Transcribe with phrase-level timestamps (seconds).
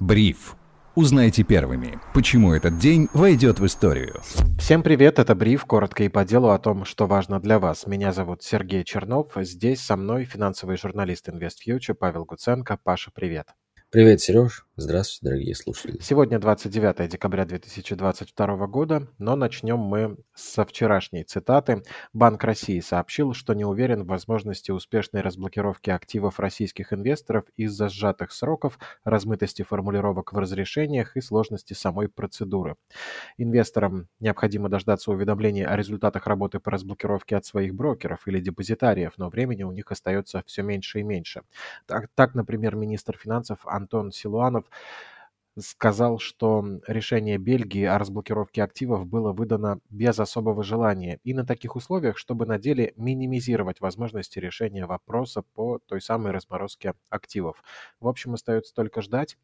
[0.00, 0.56] Бриф.
[0.94, 4.22] Узнайте первыми, почему этот день войдет в историю.
[4.58, 7.86] Всем привет, это Бриф, коротко и по делу о том, что важно для вас.
[7.86, 12.78] Меня зовут Сергей Чернов, здесь со мной финансовый журналист InvestFuture Павел Гуценко.
[12.82, 13.48] Паша, привет.
[13.90, 14.64] Привет, Сереж.
[14.82, 15.98] Здравствуйте, дорогие слушатели.
[16.00, 21.82] Сегодня 29 декабря 2022 года, но начнем мы со вчерашней цитаты.
[22.14, 28.32] Банк России сообщил, что не уверен в возможности успешной разблокировки активов российских инвесторов из-за сжатых
[28.32, 32.76] сроков, размытости формулировок в разрешениях и сложности самой процедуры.
[33.36, 39.28] Инвесторам необходимо дождаться уведомления о результатах работы по разблокировке от своих брокеров или депозитариев, но
[39.28, 41.42] времени у них остается все меньше и меньше.
[41.84, 44.69] Так, так например, министр финансов Антон Силуанов
[45.58, 51.76] сказал, что решение Бельгии о разблокировке активов было выдано без особого желания и на таких
[51.76, 57.62] условиях, чтобы на деле минимизировать возможности решения вопроса по той самой разморозке активов.
[58.00, 59.36] В общем, остается только ждать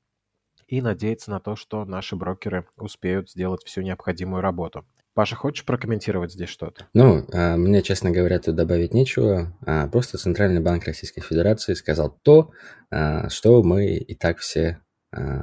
[0.69, 4.85] и надеяться на то, что наши брокеры успеют сделать всю необходимую работу.
[5.15, 6.89] Паша, хочешь прокомментировать здесь что-то?
[6.93, 9.57] Ну, а, мне, честно говоря, тут добавить нечего.
[9.65, 12.51] А, просто Центральный банк Российской Федерации сказал то,
[12.91, 14.83] а, что мы и так все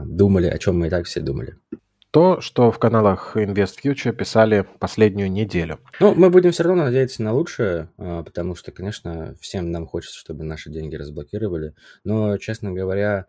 [0.05, 1.55] думали, о чем мы и так все думали.
[2.11, 5.79] То, что в каналах Invest Future писали последнюю неделю.
[5.99, 10.43] Ну, мы будем все равно надеяться на лучшее, потому что, конечно, всем нам хочется, чтобы
[10.43, 11.73] наши деньги разблокировали.
[12.03, 13.25] Но, честно говоря,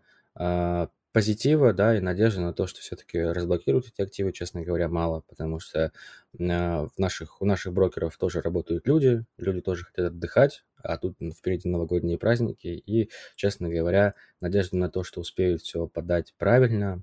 [1.15, 5.61] позитива, да, и надежды на то, что все-таки разблокируют эти активы, честно говоря, мало, потому
[5.61, 5.93] что
[6.33, 11.69] в наших, у наших брокеров тоже работают люди, люди тоже хотят отдыхать, а тут впереди
[11.69, 17.01] новогодние праздники, и, честно говоря, надежды на то, что успеют все подать правильно,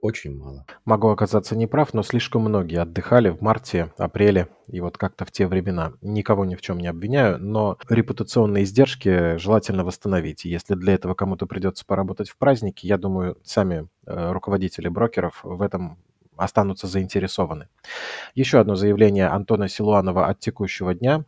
[0.00, 0.66] очень мало.
[0.84, 5.46] Могу оказаться неправ, но слишком многие отдыхали в марте, апреле и вот как-то в те
[5.46, 5.92] времена.
[6.02, 10.44] Никого ни в чем не обвиняю, но репутационные издержки желательно восстановить.
[10.44, 15.62] Если для этого кому-то придется поработать в праздники, я думаю, сами э, руководители брокеров в
[15.62, 15.98] этом
[16.36, 17.68] останутся заинтересованы.
[18.34, 21.24] Еще одно заявление Антона Силуанова от текущего дня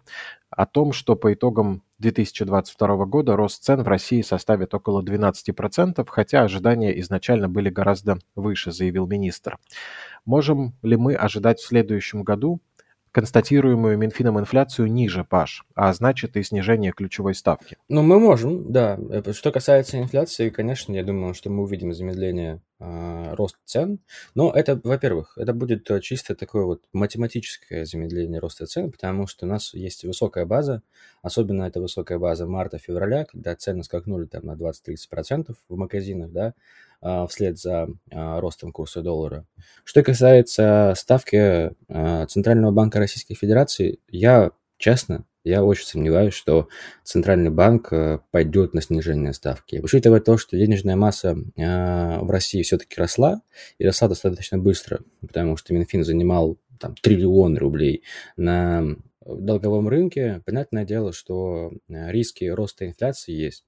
[0.50, 6.42] о том, что по итогам 2022 года рост цен в России составит около 12%, хотя
[6.42, 9.58] ожидания изначально были гораздо выше, заявил министр.
[10.26, 12.60] Можем ли мы ожидать в следующем году
[13.14, 17.76] констатируемую Минфином инфляцию ниже, Паш, а значит и снижение ключевой ставки.
[17.88, 18.98] Ну, мы можем, да.
[19.32, 24.00] Что касается инфляции, конечно, я думаю, что мы увидим замедление э, роста цен.
[24.34, 29.46] Но это, во-первых, это будет э, чисто такое вот математическое замедление роста цен, потому что
[29.46, 30.82] у нас есть высокая база,
[31.22, 36.54] особенно это высокая база марта-февраля, когда цены скакнули там на 20-30% в магазинах, да, а,
[37.28, 39.46] вслед за а, ростом курса доллара.
[39.84, 46.68] Что касается ставки а, Центрального банка Российской Федерации, я, честно, я очень сомневаюсь, что
[47.02, 47.92] Центральный банк
[48.30, 49.78] пойдет на снижение ставки.
[49.82, 53.42] Учитывая то, что денежная масса в России все-таки росла,
[53.76, 58.04] и росла достаточно быстро, потому что Минфин занимал там, триллион рублей
[58.38, 63.64] на долговом рынке, понятное дело, что риски роста инфляции есть.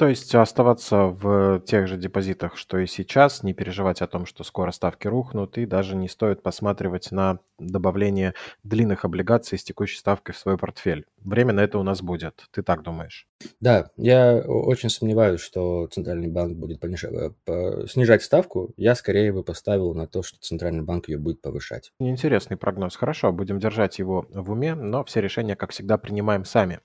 [0.00, 4.44] То есть оставаться в тех же депозитах, что и сейчас, не переживать о том, что
[4.44, 8.32] скоро ставки рухнут, и даже не стоит посматривать на добавление
[8.64, 11.04] длинных облигаций с текущей ставкой в свой портфель.
[11.18, 12.46] Время на это у нас будет.
[12.50, 13.28] Ты так думаешь?
[13.60, 17.12] Да, я очень сомневаюсь, что Центральный банк будет понижать,
[17.46, 18.72] э, снижать ставку.
[18.78, 21.92] Я скорее бы поставил на то, что Центральный банк ее будет повышать.
[21.98, 22.96] Интересный прогноз.
[22.96, 26.80] Хорошо, будем держать его в уме, но все решения, как всегда, принимаем сами.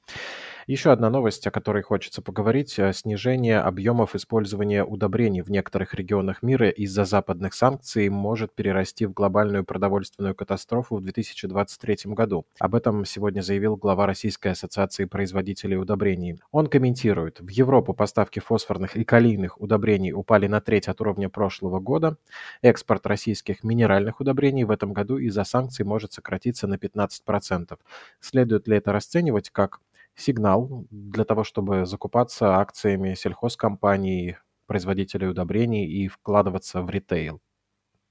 [0.68, 2.80] Еще одна новость, о которой хочется поговорить.
[2.80, 9.14] Э, снижение объемов использования удобрений в некоторых регионах мира из-за западных санкций может перерасти в
[9.14, 12.48] глобальную продовольственную катастрофу в 2023 году.
[12.58, 16.40] Об этом сегодня заявил глава Российской ассоциации производителей удобрений.
[16.52, 21.80] Он комментирует, в Европу поставки фосфорных и калийных удобрений упали на треть от уровня прошлого
[21.80, 22.18] года.
[22.64, 27.78] Экспорт российских минеральных удобрений в этом году из-за санкций может сократиться на 15%.
[28.20, 29.80] Следует ли это расценивать как
[30.16, 34.38] сигнал для того, чтобы закупаться акциями сельхозкомпаний,
[34.68, 37.42] производителей удобрений и вкладываться в ритейл.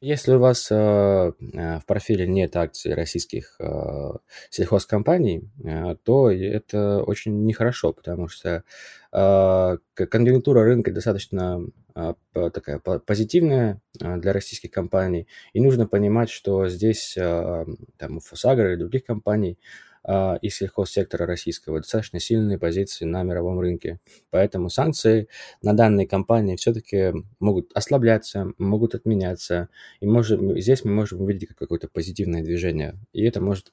[0.00, 4.10] Если у вас э, э, в профиле нет акций российских э,
[4.50, 8.64] сельхозкомпаний, э, то это очень нехорошо, потому что
[9.12, 11.64] э, конъюнктура рынка достаточно
[11.94, 17.64] э, такая позитивная э, для российских компаний, и нужно понимать, что здесь э,
[17.96, 19.58] там, у Фосагра и других компаний
[20.06, 24.00] а, из сельхозсектора российского достаточно сильные позиции на мировом рынке.
[24.30, 25.28] Поэтому санкции
[25.62, 29.70] на данные компании все-таки могут ослабляться, могут отменяться.
[30.00, 32.96] И можем, здесь мы можем увидеть какое-то позитивное движение.
[33.12, 33.72] И это может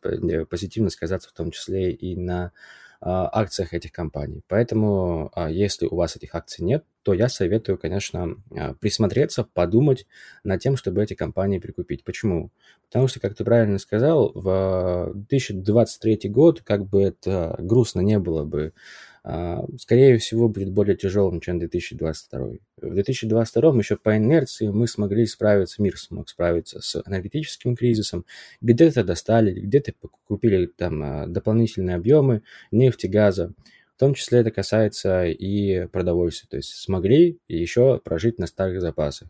[0.49, 2.53] позитивно сказаться в том числе и на
[3.01, 4.43] акциях этих компаний.
[4.47, 8.35] Поэтому, если у вас этих акций нет, то я советую, конечно,
[8.79, 10.05] присмотреться, подумать
[10.43, 12.03] над тем, чтобы эти компании прикупить.
[12.03, 12.51] Почему?
[12.87, 18.43] Потому что, как ты правильно сказал, в 2023 год, как бы это грустно не было
[18.43, 18.73] бы, а,
[19.23, 22.53] скорее всего, будет более тяжелым, чем 2022.
[22.77, 28.25] В 2022 еще по инерции мы смогли справиться, мир смог справиться с энергетическим кризисом,
[28.61, 29.93] где-то достали, где-то
[30.25, 32.41] купили там а, дополнительные объемы
[32.71, 33.53] нефти, газа.
[33.95, 36.47] В том числе это касается и продовольствия.
[36.49, 39.29] То есть смогли еще прожить на старых запасах.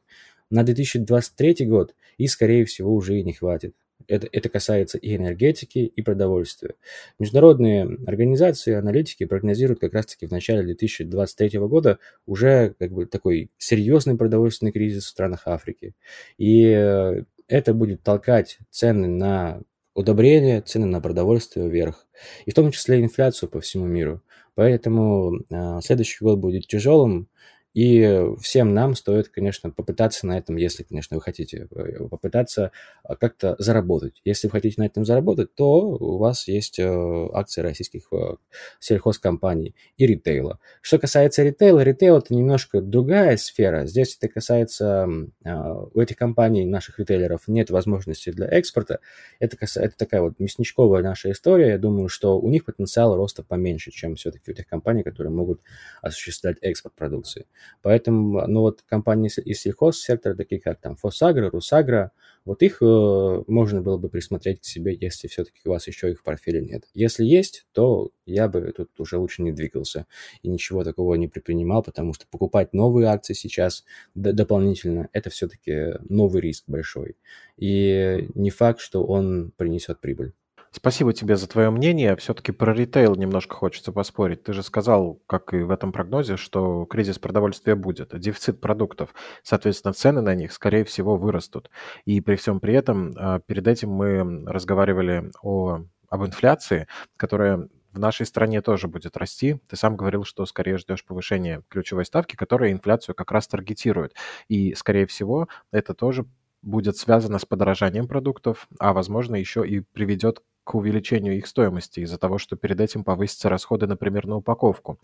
[0.50, 3.76] На 2023 год и, скорее всего, уже и не хватит.
[4.07, 6.75] Это, это касается и энергетики, и продовольствия.
[7.19, 14.18] Международные организации, аналитики прогнозируют как раз-таки в начале 2023 года уже как бы такой серьезный
[14.18, 15.94] продовольственный кризис в странах Африки.
[16.38, 19.62] И э, это будет толкать цены на
[19.94, 22.07] удобрения, цены на продовольствие вверх.
[22.45, 24.21] И в том числе инфляцию по всему миру.
[24.56, 27.27] Поэтому э, следующий год будет тяжелым,
[27.74, 32.72] и всем нам стоит, конечно, попытаться на этом, если, конечно, вы хотите, э, попытаться
[33.04, 34.22] а, как-то заработать.
[34.26, 38.36] Если вы хотите на этом заработать, то у вас есть э, акции российских э,
[38.80, 40.60] сельхозкомпаний и ритейла.
[40.82, 43.86] Что касается ритейла, ритейл это немножко другая сфера.
[43.86, 45.08] Здесь это касается,
[45.46, 49.00] а, у этих компаний, наших ритейлеров, нет возможности для экспорта.
[49.40, 51.70] Это, это такая вот мясничковая наша история.
[51.70, 55.62] Я думаю, что у них потенциал роста поменьше, чем все-таки у тех компаний, которые могут
[56.02, 57.46] осуществлять экспорт продукции.
[57.81, 62.12] Поэтому, ну вот компании из сельхозсектора, такие как там Фосагра, Русагра,
[62.44, 66.19] вот их э, можно было бы присмотреть к себе, если все-таки у вас еще их
[66.19, 66.86] в портфеле нет.
[66.94, 70.08] Если есть, то я бы тут уже лучше не двигался
[70.42, 73.86] и ничего такого не предпринимал, потому что покупать новые акции сейчас
[74.16, 77.16] дополнительно, это все-таки новый риск большой.
[77.58, 80.34] И не факт, что он принесет прибыль.
[80.74, 82.16] Спасибо тебе за твое мнение.
[82.16, 84.44] Все-таки про ритейл немножко хочется поспорить.
[84.44, 89.14] Ты же сказал, как и в этом прогнозе, что кризис продовольствия будет, дефицит продуктов.
[89.44, 91.70] Соответственно, цены на них, скорее всего, вырастут.
[92.06, 96.88] И при всем при этом, а, перед этим мы разговаривали о, об инфляции,
[97.18, 99.60] которая в нашей стране тоже будет расти.
[99.68, 104.16] Ты сам говорил, что скорее ждешь повышения ключевой ставки, которая инфляцию как раз таргетирует.
[104.48, 106.26] И, скорее всего, это тоже
[106.62, 110.42] будет связано с подорожанием продуктов, а возможно еще и приведет
[110.72, 115.02] к увеличению их стоимости из-за того, что перед этим повысятся расходы, например, на упаковку.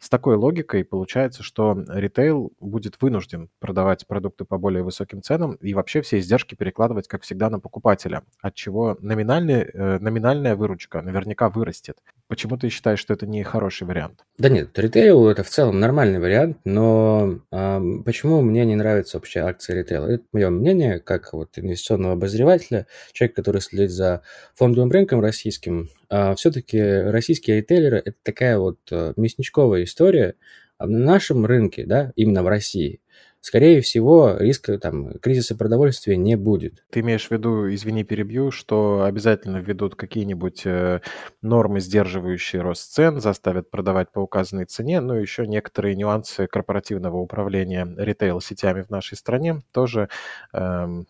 [0.00, 5.74] С такой логикой получается, что ритейл будет вынужден продавать продукты по более высоким ценам и
[5.74, 11.48] вообще все издержки перекладывать, как всегда, на покупателя, от чего номинальный, э, номинальная выручка наверняка
[11.50, 11.98] вырастет.
[12.28, 14.26] Почему ты считаешь, что это не хороший вариант?
[14.38, 19.40] Да нет, ритейл это в целом нормальный вариант, но э, почему мне не нравятся вообще
[19.40, 20.08] акции ритейла?
[20.08, 24.22] Это мое мнение, как вот инвестиционного обозревателя, человек, который следит за
[24.56, 30.34] фондовым рынком российским, а, все-таки российские ритейлеры– это такая вот а, мясничковая история.
[30.78, 33.00] А на нашем рынке, да, именно в России,
[33.40, 36.84] скорее всего, риска там, кризиса продовольствия не будет.
[36.90, 41.00] Ты имеешь в виду, извини, перебью, что обязательно введут какие-нибудь э,
[41.42, 47.86] нормы, сдерживающие рост цен, заставят продавать по указанной цене, но еще некоторые нюансы корпоративного управления
[47.96, 50.08] ритейл-сетями в нашей стране тоже
[50.52, 51.04] э,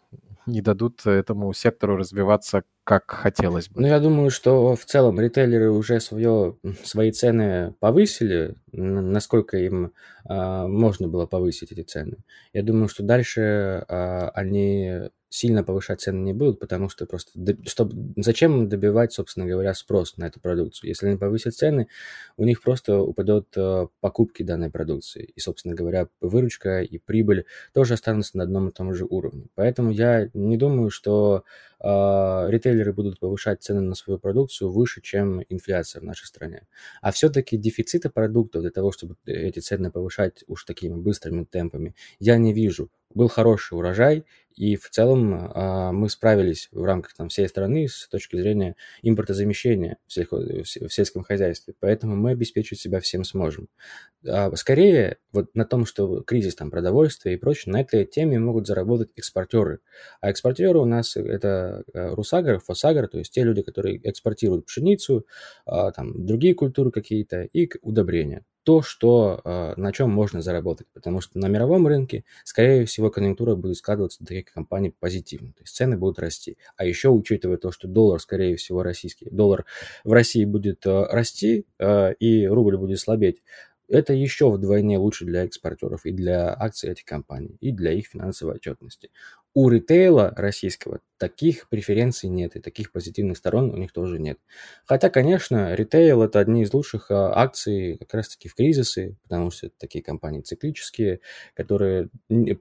[0.47, 3.81] не дадут этому сектору развиваться как хотелось бы.
[3.81, 9.93] Ну, я думаю, что в целом ритейлеры уже свое, свои цены повысили, насколько им
[10.25, 12.19] а, можно было повысить эти цены.
[12.53, 17.31] Я думаю, что дальше а, они сильно повышать цены не будут, потому что просто
[17.67, 20.89] чтобы, зачем добивать, собственно говоря, спрос на эту продукцию?
[20.89, 21.89] Если они повысят цены,
[22.39, 25.25] у них просто упадет э, покупки данной продукции.
[25.37, 29.49] И, собственно говоря, выручка и прибыль тоже останутся на одном и том же уровне.
[29.55, 31.45] Поэтому я не думаю, что
[31.81, 31.87] э,
[32.49, 36.67] ритейлеры будут повышать цены на свою продукцию выше, чем инфляция в нашей стране.
[37.03, 42.39] А все-таки дефицита продуктов для того, чтобы эти цены повышать уж такими быстрыми темпами, я
[42.39, 42.89] не вижу.
[43.15, 44.25] Был хороший урожай,
[44.57, 49.99] и в целом а, мы справились в рамках там, всей страны с точки зрения импортозамещения
[50.07, 50.37] в, сельхо...
[50.39, 51.75] в сельском хозяйстве.
[51.79, 53.69] Поэтому мы обеспечить себя всем сможем.
[54.27, 58.67] А скорее, вот на том, что кризис там, продовольствия и прочее, на этой теме могут
[58.67, 59.81] заработать экспортеры.
[60.23, 65.27] А экспортеры у нас это э, Русагр, Фосагр, то есть те люди, которые экспортируют пшеницу,
[65.67, 71.21] а, там, другие культуры какие-то и удобрения то, что, а, на чем можно заработать, потому
[71.21, 75.77] что на мировом рынке, скорее всего, конъюнктура будет складываться для таких компаний позитивно, то есть
[75.77, 76.59] цены будут расти.
[76.77, 79.67] А еще, учитывая то, что доллар, скорее всего, российский, доллар
[80.03, 83.41] в России будет а, расти а, и рубль будет слабеть,
[83.89, 88.57] это еще вдвойне лучше для экспортеров и для акций этих компаний, и для их финансовой
[88.57, 89.11] отчетности.
[89.57, 94.39] У ритейла российского таких преференций нет, и таких позитивных сторон у них тоже нет.
[94.85, 99.69] Хотя, конечно, ритейл– это одни из лучших а, акций как раз-таки в кризисы, потому что
[99.69, 101.21] это такие компании циклические,
[101.55, 102.11] которые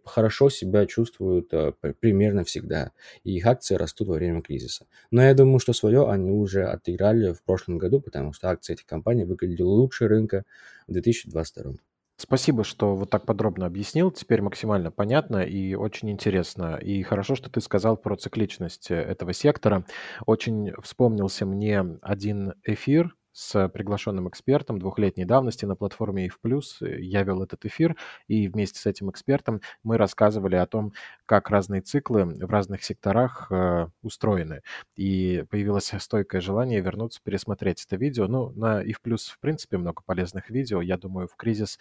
[0.06, 2.94] хорошо себя чувствуют а, примерно всегда,
[3.26, 4.88] и их акции растут во время кризиса.
[5.12, 8.86] Но я думаю, что свое они уже отыграли в прошлом году, потому что акции этих
[8.86, 10.46] компаний выглядели лучше рынка
[10.88, 11.74] в 2022.
[12.18, 14.10] Спасибо, что вот так подробно объяснил.
[14.10, 16.76] Теперь максимально понятно и очень интересно.
[16.78, 19.86] И хорошо, что ты сказал про цикличность э, этого сектора.
[20.26, 27.00] Очень вспомнился мне один эфир с приглашенным экспертом двухлетней давности на платформе IF+.
[27.02, 27.98] Я вел этот эфир,
[28.30, 30.94] и вместе с этим экспертом мы рассказывали о том,
[31.26, 34.62] как разные циклы в разных секторах э, устроены.
[34.96, 38.28] И появилось стойкое желание вернуться, пересмотреть это видео.
[38.28, 40.82] Ну, на IF+, в принципе, много полезных видео.
[40.82, 41.78] Я думаю, в кризис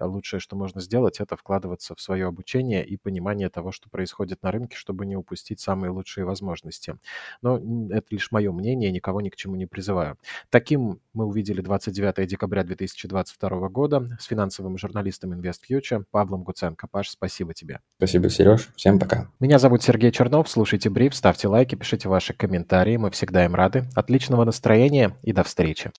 [0.00, 4.50] лучшее, что можно сделать, это вкладываться в свое обучение и понимание того, что происходит на
[4.50, 6.96] рынке, чтобы не упустить самые лучшие возможности.
[7.40, 7.58] Но
[7.90, 10.18] это лишь мое мнение, никого ни к чему не призываю.
[10.50, 16.86] Таким мы увидели 29 декабря 2022 года с финансовым журналистом InvestFuture Павлом Гуценко.
[16.86, 17.80] Паш, спасибо тебе.
[17.96, 18.70] Спасибо, Сереж.
[18.76, 19.28] Всем пока.
[19.40, 20.48] Меня зовут Сергей Чернов.
[20.48, 22.96] Слушайте Бриф, ставьте лайки, пишите ваши комментарии.
[22.96, 23.84] Мы всегда им рады.
[23.94, 25.90] Отличного настроения и до встречи.